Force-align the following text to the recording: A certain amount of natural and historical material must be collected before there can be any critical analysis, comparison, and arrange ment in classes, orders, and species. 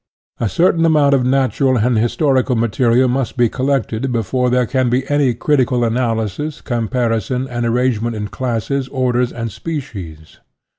A 0.39 0.49
certain 0.49 0.83
amount 0.83 1.13
of 1.13 1.23
natural 1.23 1.77
and 1.77 1.95
historical 1.95 2.55
material 2.55 3.07
must 3.07 3.37
be 3.37 3.49
collected 3.49 4.11
before 4.11 4.49
there 4.49 4.65
can 4.65 4.89
be 4.89 5.07
any 5.11 5.35
critical 5.35 5.83
analysis, 5.83 6.59
comparison, 6.59 7.47
and 7.47 7.67
arrange 7.67 8.01
ment 8.01 8.15
in 8.15 8.27
classes, 8.27 8.87
orders, 8.87 9.31
and 9.31 9.51
species. 9.51 10.39